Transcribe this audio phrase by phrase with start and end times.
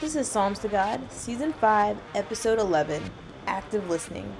[0.00, 3.10] This is Psalms to God, Season 5, Episode 11
[3.48, 4.32] Active Listening.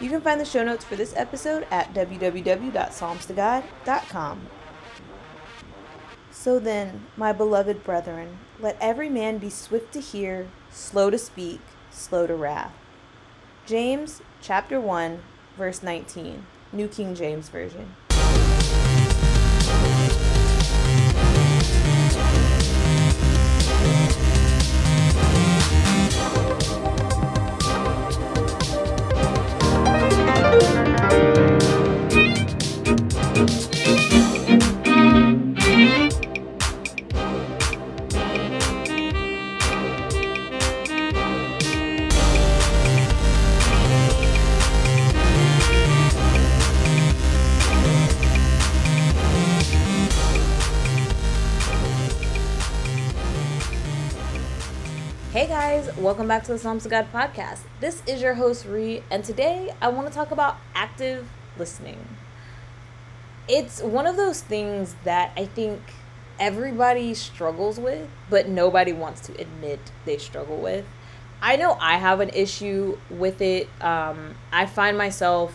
[0.00, 4.46] You can find the show notes for this episode at www.psalmstogod.com.
[6.32, 11.60] So then, my beloved brethren, let every man be swift to hear, slow to speak,
[11.92, 12.74] slow to wrath.
[13.66, 15.22] James chapter 1,
[15.56, 17.94] verse 19, New King James Version.
[55.34, 57.62] Hey guys, welcome back to the Psalms of God podcast.
[57.80, 61.98] This is your host Ree, and today I want to talk about active listening.
[63.48, 65.80] It's one of those things that I think
[66.38, 70.84] everybody struggles with, but nobody wants to admit they struggle with.
[71.42, 73.68] I know I have an issue with it.
[73.80, 75.52] Um, I find myself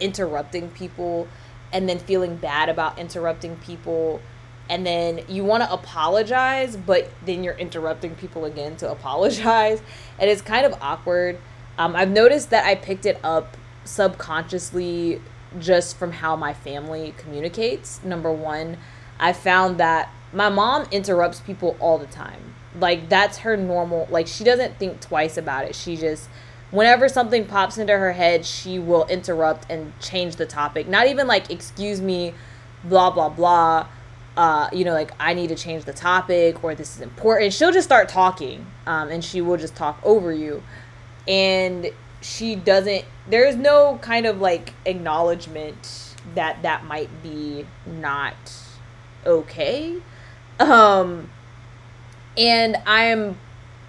[0.00, 1.28] interrupting people
[1.74, 4.22] and then feeling bad about interrupting people
[4.70, 9.82] and then you want to apologize, but then you're interrupting people again to apologize,
[10.18, 11.38] and it's kind of awkward.
[11.76, 15.20] Um, I've noticed that I picked it up subconsciously
[15.58, 18.02] just from how my family communicates.
[18.04, 18.76] Number one,
[19.18, 22.54] I found that my mom interrupts people all the time.
[22.78, 25.74] Like, that's her normal, like, she doesn't think twice about it.
[25.74, 26.28] She just,
[26.70, 30.86] whenever something pops into her head, she will interrupt and change the topic.
[30.86, 32.34] Not even like, excuse me,
[32.84, 33.88] blah, blah, blah
[34.36, 37.52] uh, you know, like I need to change the topic or this is important.
[37.52, 40.62] She'll just start talking, um, and she will just talk over you,
[41.26, 43.04] and she doesn't.
[43.28, 48.36] There is no kind of like acknowledgement that that might be not
[49.26, 49.96] okay,
[50.58, 51.30] um,
[52.36, 53.38] and I'm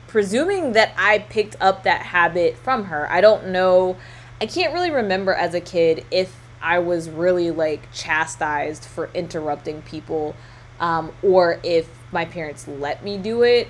[0.07, 3.09] presuming that I picked up that habit from her.
[3.11, 3.95] I don't know.
[4.41, 9.81] I can't really remember as a kid if I was really like chastised for interrupting
[9.81, 10.35] people,
[10.79, 13.67] um, or if my parents let me do it,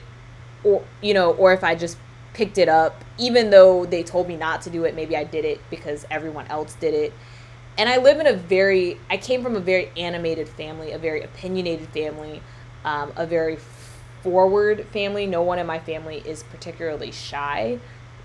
[0.63, 1.97] or you know, or if I just
[2.33, 4.95] picked it up, even though they told me not to do it.
[4.95, 7.13] Maybe I did it because everyone else did it.
[7.77, 11.21] And I live in a very, I came from a very animated family, a very
[11.23, 12.41] opinionated family,
[12.83, 13.57] um, a very
[14.21, 15.25] forward family.
[15.25, 17.79] No one in my family is particularly shy,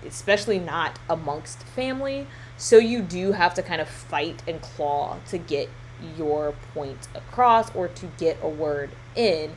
[0.05, 2.27] especially not amongst family.
[2.57, 5.69] So you do have to kind of fight and claw to get
[6.17, 9.55] your point across or to get a word in.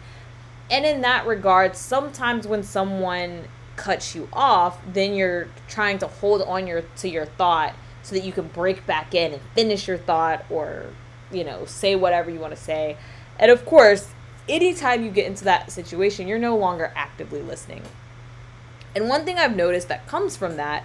[0.70, 3.44] And in that regard, sometimes when someone
[3.76, 8.24] cuts you off, then you're trying to hold on your to your thought so that
[8.24, 10.86] you can break back in and finish your thought or,
[11.30, 12.96] you know, say whatever you want to say.
[13.38, 14.08] And of course,
[14.48, 17.82] anytime you get into that situation, you're no longer actively listening.
[18.94, 20.84] And one thing I've noticed that comes from that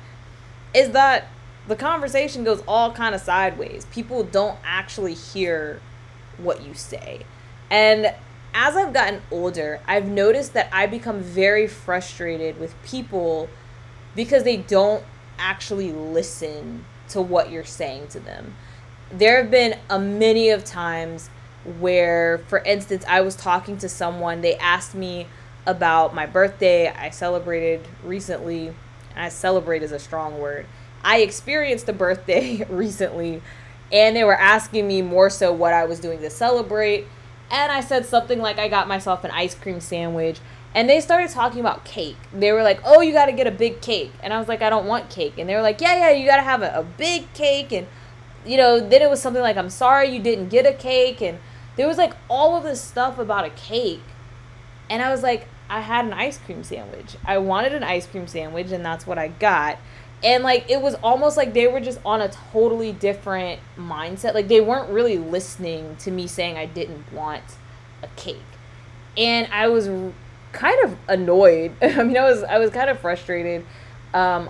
[0.74, 1.28] is that
[1.68, 3.86] the conversation goes all kind of sideways.
[3.86, 5.82] People don't actually hear
[6.38, 7.22] what you say.
[7.70, 8.14] And
[8.54, 13.50] as I've gotten older, I've noticed that I become very frustrated with people
[14.16, 15.04] because they don't
[15.38, 18.56] actually listen to what you're saying to them.
[19.12, 21.30] There have been a many of times
[21.80, 25.28] where for instance I was talking to someone, they asked me
[25.66, 26.90] about my birthday.
[26.90, 28.74] I celebrated recently.
[29.16, 30.68] I celebrate is a strong word
[31.06, 33.42] I experienced a birthday recently
[33.92, 37.06] and they were asking me more so what I was doing to celebrate.
[37.52, 40.40] And I said something like I got myself an ice cream sandwich.
[40.74, 42.18] And they started talking about cake.
[42.34, 44.12] They were like, oh, you got to get a big cake.
[44.22, 45.36] And I was like, I don't want cake.
[45.38, 47.72] And they were like, yeah, yeah, you got to have a, a big cake.
[47.72, 47.88] And,
[48.46, 51.22] you know, then it was something like, I'm sorry you didn't get a cake.
[51.22, 51.38] And
[51.78, 54.02] there was like all of this stuff about a cake.
[54.90, 57.16] And I was like, I had an ice cream sandwich.
[57.24, 59.80] I wanted an ice cream sandwich, and that's what I got
[60.24, 64.34] and like it was almost like they were just on a totally different mindset.
[64.34, 67.44] Like they weren't really listening to me saying i didn't want
[68.02, 68.38] a cake.
[69.18, 69.88] And i was
[70.52, 71.74] kind of annoyed.
[71.82, 73.66] I mean i was i was kind of frustrated.
[74.14, 74.50] Um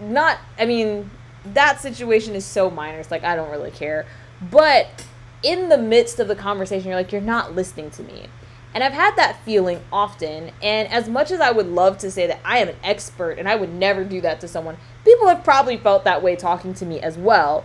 [0.00, 1.10] not i mean
[1.44, 2.98] that situation is so minor.
[2.98, 4.06] It's like i don't really care.
[4.50, 5.06] But
[5.42, 8.28] in the midst of the conversation you're like you're not listening to me
[8.74, 10.50] and I've had that feeling often.
[10.62, 13.48] And as much as I would love to say that I am an expert and
[13.48, 16.86] I would never do that to someone, people have probably felt that way talking to
[16.86, 17.64] me as well.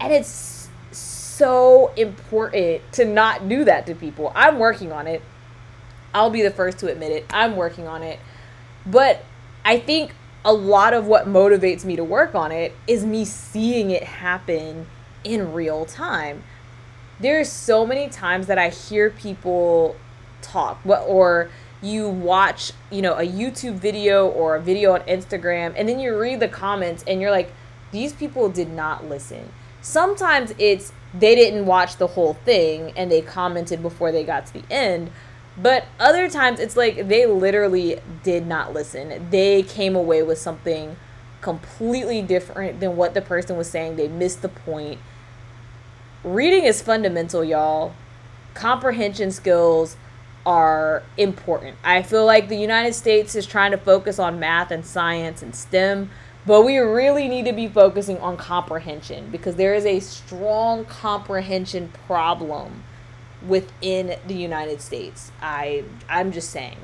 [0.00, 4.32] And it's so important to not do that to people.
[4.34, 5.22] I'm working on it.
[6.14, 7.26] I'll be the first to admit it.
[7.30, 8.18] I'm working on it.
[8.84, 9.24] But
[9.64, 10.12] I think
[10.44, 14.86] a lot of what motivates me to work on it is me seeing it happen
[15.24, 16.42] in real time.
[17.20, 19.96] There's so many times that I hear people
[20.40, 21.50] talk or
[21.80, 26.18] you watch, you know, a YouTube video or a video on Instagram and then you
[26.18, 27.52] read the comments and you're like
[27.90, 29.52] these people did not listen.
[29.80, 34.52] Sometimes it's they didn't watch the whole thing and they commented before they got to
[34.54, 35.10] the end.
[35.56, 39.28] But other times it's like they literally did not listen.
[39.30, 40.96] They came away with something
[41.42, 43.96] completely different than what the person was saying.
[43.96, 44.98] They missed the point.
[46.24, 47.94] Reading is fundamental, y'all.
[48.54, 49.96] Comprehension skills
[50.46, 51.76] are important.
[51.82, 55.52] I feel like the United States is trying to focus on math and science and
[55.52, 56.10] STEM,
[56.46, 61.88] but we really need to be focusing on comprehension because there is a strong comprehension
[62.06, 62.84] problem
[63.44, 65.32] within the United States.
[65.40, 66.78] I I'm just saying.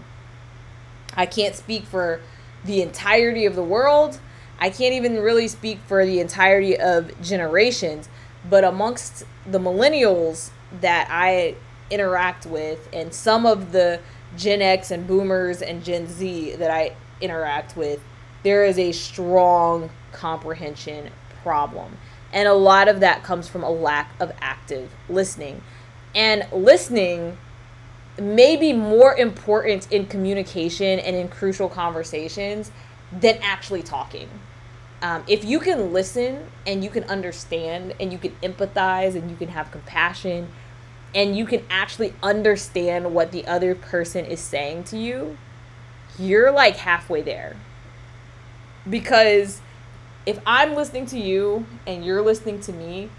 [1.14, 2.20] I can't speak for
[2.64, 4.18] the entirety of the world.
[4.58, 8.08] I can't even really speak for the entirety of generations,
[8.48, 10.50] but amongst the millennials
[10.80, 11.54] that I
[11.90, 14.00] interact with and some of the
[14.36, 18.00] Gen X and boomers and Gen Z that I interact with,
[18.42, 21.10] there is a strong comprehension
[21.42, 21.96] problem.
[22.32, 25.62] And a lot of that comes from a lack of active listening.
[26.14, 27.38] And listening
[28.20, 32.70] may be more important in communication and in crucial conversations
[33.12, 34.28] than actually talking.
[35.00, 39.36] Um, if you can listen and you can understand and you can empathize and you
[39.36, 40.48] can have compassion
[41.14, 45.38] and you can actually understand what the other person is saying to you,
[46.18, 47.56] you're like halfway there
[48.88, 49.60] because
[50.26, 53.10] if I'm listening to you and you're listening to me,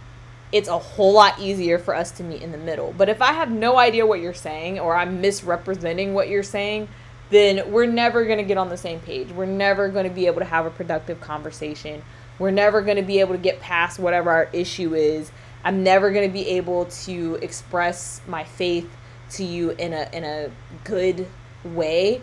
[0.51, 2.93] it's a whole lot easier for us to meet in the middle.
[2.97, 6.87] But if I have no idea what you're saying or I'm misrepresenting what you're saying,
[7.29, 9.29] then we're never going to get on the same page.
[9.31, 12.01] We're never going to be able to have a productive conversation.
[12.39, 15.31] We're never going to be able to get past whatever our issue is.
[15.63, 18.89] I'm never going to be able to express my faith
[19.31, 20.49] to you in a in a
[20.83, 21.27] good
[21.63, 22.21] way.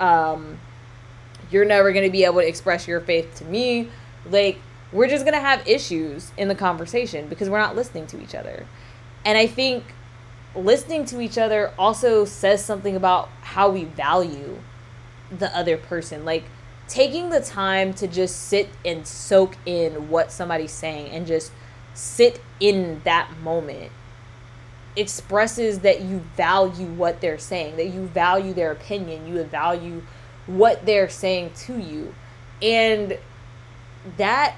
[0.00, 0.58] Um,
[1.50, 3.88] you're never going to be able to express your faith to me.
[4.28, 4.58] Like,
[4.92, 8.34] we're just going to have issues in the conversation because we're not listening to each
[8.34, 8.66] other.
[9.24, 9.84] And I think
[10.54, 14.58] listening to each other also says something about how we value
[15.36, 16.24] the other person.
[16.24, 16.44] Like,
[16.88, 21.52] taking the time to just sit and soak in what somebody's saying and just
[21.94, 23.92] sit in that moment
[24.96, 30.02] expresses that you value what they're saying, that you value their opinion, you value
[30.46, 32.14] what they're saying to you.
[32.60, 33.18] And
[34.16, 34.56] that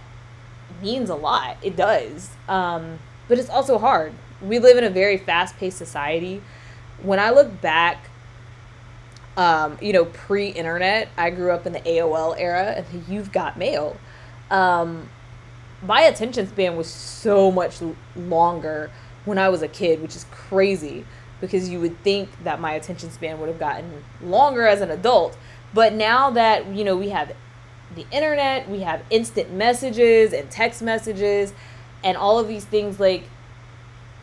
[0.80, 1.58] means a lot.
[1.62, 2.30] It does.
[2.48, 2.98] Um,
[3.28, 4.14] but it's also hard.
[4.42, 6.42] We live in a very fast paced society.
[7.02, 8.10] When I look back,
[9.36, 13.56] um, you know, pre internet, I grew up in the AOL era and You've Got
[13.56, 13.96] Mail.
[14.50, 15.08] Um,
[15.82, 17.78] my attention span was so much
[18.14, 18.90] longer
[19.24, 21.04] when I was a kid, which is crazy
[21.40, 25.36] because you would think that my attention span would have gotten longer as an adult.
[25.74, 27.34] But now that, you know, we have
[27.96, 31.52] the internet, we have instant messages and text messages
[32.04, 33.24] and all of these things like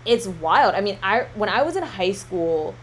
[0.05, 0.75] it's wild.
[0.75, 2.75] I mean, I when I was in high school,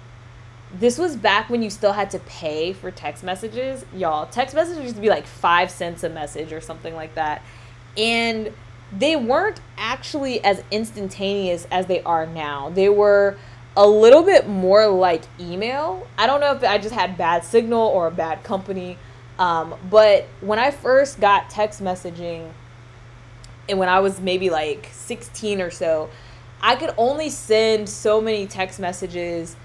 [0.73, 3.85] this was back when you still had to pay for text messages.
[3.95, 7.43] Y'all, text messages used to be like 5 cents a message or something like that.
[7.97, 8.53] And
[8.93, 12.71] they weren't actually as instantaneous as they are now.
[12.71, 13.37] They were
[13.77, 16.07] a little bit more like email.
[16.17, 18.99] I don't know if I just had bad signal or a bad company.
[19.39, 22.51] Um, but when I first got text messaging,
[23.69, 26.09] and when I was maybe like 16 or so,
[26.61, 29.57] I could only send so many text messages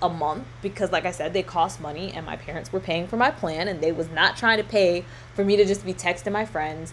[0.00, 3.16] a month because like I said they cost money and my parents were paying for
[3.16, 6.32] my plan and they was not trying to pay for me to just be texting
[6.32, 6.92] my friends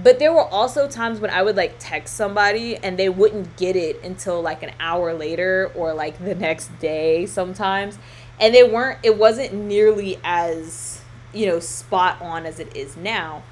[0.00, 3.76] but there were also times when I would like text somebody and they wouldn't get
[3.76, 7.98] it until like an hour later or like the next day sometimes.
[8.40, 11.02] And they weren't, it wasn't nearly as,
[11.34, 13.42] you know, spot on as it is now.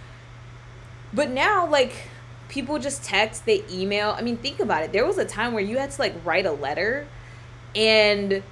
[1.13, 2.09] But now, like,
[2.50, 4.11] people just text, they email.
[4.11, 4.92] I mean, think about it.
[4.92, 7.07] There was a time where you had to like write a letter
[7.75, 8.42] and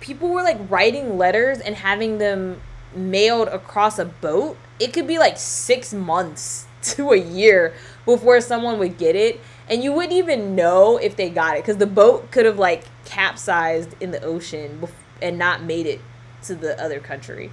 [0.00, 2.60] people were like writing letters and having them
[2.94, 7.72] mailed across a boat it could be like six months to a year
[8.04, 11.76] before someone would get it and you wouldn't even know if they got it because
[11.76, 14.86] the boat could have like capsized in the ocean
[15.22, 16.00] and not made it
[16.42, 17.50] to the other country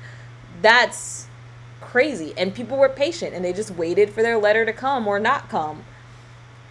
[0.62, 1.28] that's
[1.89, 2.34] crazy.
[2.38, 5.50] And people were patient and they just waited for their letter to come or not
[5.50, 5.84] come.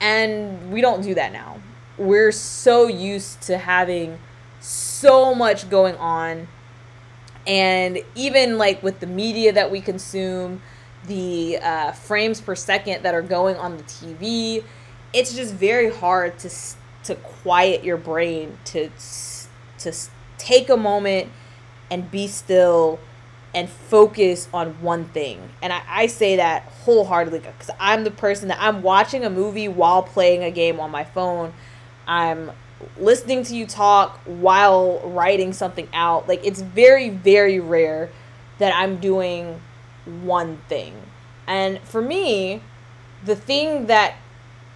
[0.01, 1.61] And we don't do that now.
[1.97, 4.19] We're so used to having
[4.61, 6.47] so much going on.
[7.47, 10.63] And even like with the media that we consume,
[11.07, 14.63] the uh, frames per second that are going on the TV,
[15.13, 16.51] it's just very hard to
[17.05, 18.91] to quiet your brain to
[19.79, 19.93] to
[20.37, 21.31] take a moment
[21.91, 22.99] and be still
[23.55, 25.41] and focus on one thing.
[25.63, 29.69] And I, I say that wholeheartedly because I'm the person that I'm watching a movie
[29.69, 31.53] while playing a game on my phone.
[32.07, 32.53] I'm
[32.99, 36.29] listening to you talk while writing something out.
[36.29, 38.11] Like it's very, very rare
[38.59, 39.61] that I'm doing
[40.23, 40.95] one thing.
[41.47, 42.61] And for me,
[43.25, 44.17] the thing that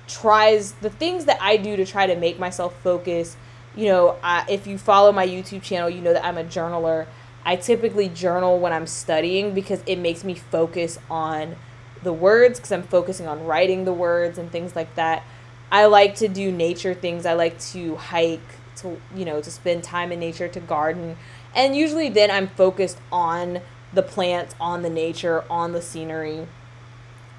[0.08, 3.36] tries, the things that I do to try to make myself focus,
[3.76, 7.06] you know, I, if you follow my YouTube channel, you know that I'm a journaler.
[7.44, 11.56] I typically journal when I'm studying because it makes me focus on
[12.02, 15.24] the words because I'm focusing on writing the words and things like that.
[15.70, 17.26] I like to do nature things.
[17.26, 18.40] I like to hike,
[18.76, 21.16] to you know, to spend time in nature, to garden.
[21.54, 23.60] And usually then I'm focused on
[23.92, 26.46] the plants, on the nature, on the scenery.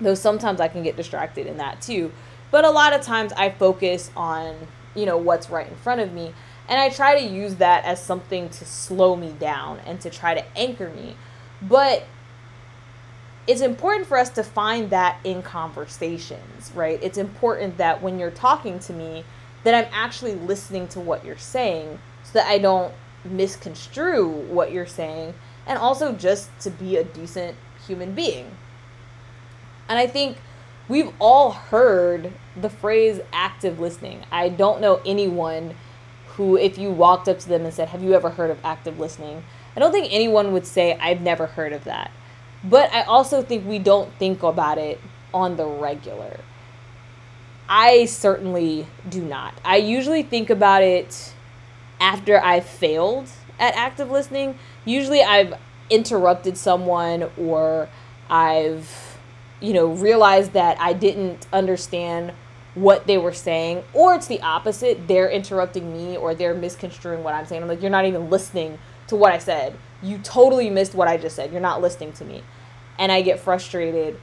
[0.01, 2.12] Though sometimes I can get distracted in that too.
[2.51, 6.12] But a lot of times I focus on, you know, what's right in front of
[6.13, 6.33] me.
[6.67, 10.34] And I try to use that as something to slow me down and to try
[10.34, 11.15] to anchor me.
[11.62, 12.05] But
[13.48, 17.00] it's important for us to find that in conversations, right?
[17.03, 19.25] It's important that when you're talking to me,
[19.63, 22.93] that I'm actually listening to what you're saying so that I don't
[23.25, 25.34] misconstrue what you're saying
[25.65, 27.55] and also just to be a decent
[27.86, 28.51] human being.
[29.88, 30.38] And I think
[30.88, 34.25] we've all heard the phrase active listening.
[34.32, 35.75] I don't know anyone
[36.36, 39.00] who, if you walked up to them and said, Have you ever heard of active
[39.00, 39.44] listening?
[39.75, 42.12] I don't think anyone would say, I've never heard of that.
[42.63, 45.00] But I also think we don't think about it
[45.34, 46.40] on the regular.
[47.68, 49.54] I certainly do not.
[49.66, 51.34] I usually think about it
[52.00, 54.58] after I've failed at active listening.
[54.86, 55.56] Usually I've
[55.90, 57.90] interrupted someone or
[58.30, 59.18] I've,
[59.62, 62.34] you know, realized that I didn't understand
[62.75, 65.08] what they were saying, or it's the opposite.
[65.08, 67.62] They're interrupting me or they're misconstruing what I'm saying.
[67.62, 69.77] I'm like, you're not even listening to what I said.
[70.01, 71.51] You totally missed what I just said.
[71.51, 72.44] You're not listening to me.
[72.98, 74.20] And I get frustrated.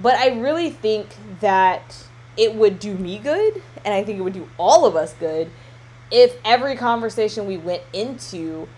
[0.00, 1.08] But I really think
[1.40, 2.04] that
[2.36, 5.50] it would do me good, and I think it would do all of us good
[6.10, 8.68] if every conversation we went into,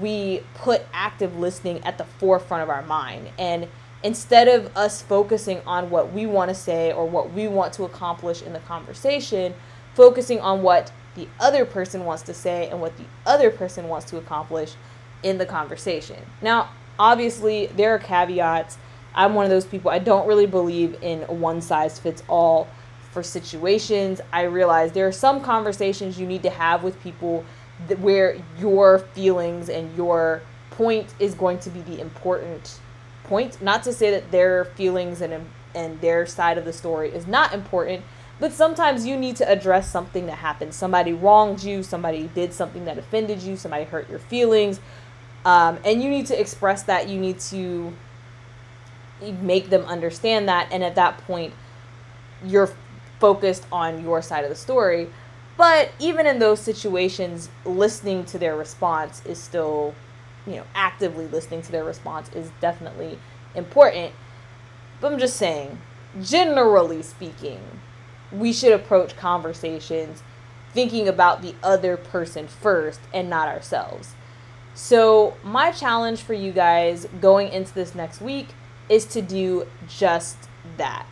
[0.00, 3.28] we put active listening at the forefront of our mind.
[3.38, 3.68] And
[4.02, 7.84] instead of us focusing on what we want to say or what we want to
[7.84, 9.54] accomplish in the conversation,
[9.94, 14.06] focusing on what the other person wants to say and what the other person wants
[14.06, 14.74] to accomplish
[15.22, 16.16] in the conversation.
[16.40, 18.78] Now, obviously, there are caveats.
[19.14, 22.68] I'm one of those people, I don't really believe in one size fits all
[23.10, 24.20] for situations.
[24.32, 27.44] I realize there are some conversations you need to have with people
[27.88, 32.78] that where your feelings and your point is going to be the important
[33.30, 33.62] point.
[33.62, 37.54] Not to say that their feelings and and their side of the story is not
[37.54, 38.02] important,
[38.40, 40.74] but sometimes you need to address something that happened.
[40.74, 44.80] Somebody wronged you, somebody did something that offended you, somebody hurt your feelings,
[45.44, 47.08] um, and you need to express that.
[47.08, 47.94] You need to
[49.40, 51.54] make them understand that, and at that point,
[52.44, 52.72] you're
[53.20, 55.08] focused on your side of the story.
[55.56, 59.94] But even in those situations, listening to their response is still
[60.46, 63.18] you know, actively listening to their response is definitely
[63.54, 64.12] important.
[65.00, 65.78] But I'm just saying,
[66.20, 67.60] generally speaking,
[68.32, 70.22] we should approach conversations
[70.72, 74.14] thinking about the other person first and not ourselves.
[74.74, 78.48] So, my challenge for you guys going into this next week
[78.88, 80.36] is to do just
[80.76, 81.06] that.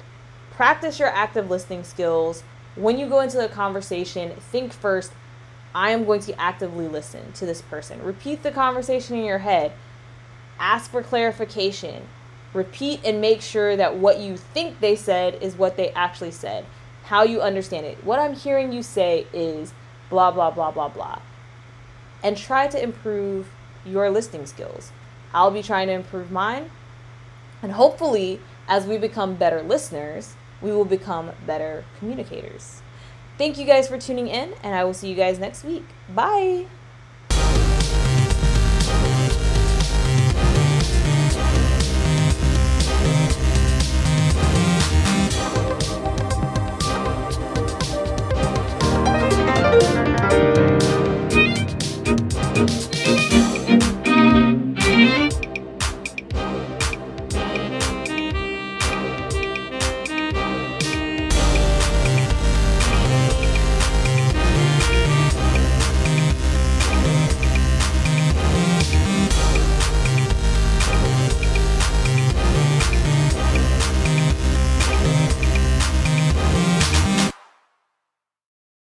[0.51, 2.43] Practice your active listening skills.
[2.77, 5.13] When you go into a conversation, think first
[5.75, 8.03] I am going to actively listen to this person.
[8.03, 9.73] Repeat the conversation in your head.
[10.59, 12.09] Ask for clarification.
[12.55, 16.65] Repeat and make sure that what you think they said is what they actually said.
[17.05, 18.03] How you understand it.
[18.05, 19.73] What I'm hearing you say is
[20.11, 21.21] blah, blah, blah, blah, blah.
[22.23, 23.49] And try to improve
[23.85, 24.93] your listening skills.
[25.33, 26.71] I'll be trying to improve mine.
[27.63, 32.83] And hopefully, as we become better listeners, we will become better communicators.
[33.39, 35.85] Thank you guys for tuning in, and I will see you guys next week.
[36.13, 36.67] Bye.